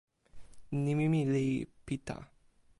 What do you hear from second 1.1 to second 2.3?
mi li Pita.